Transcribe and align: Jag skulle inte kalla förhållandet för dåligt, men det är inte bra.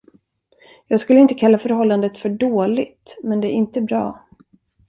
Jag 0.87 0.99
skulle 0.99 1.19
inte 1.19 1.33
kalla 1.33 1.57
förhållandet 1.57 2.17
för 2.17 2.29
dåligt, 2.29 3.17
men 3.23 3.41
det 3.41 3.47
är 3.47 3.51
inte 3.53 3.81
bra. 3.81 4.27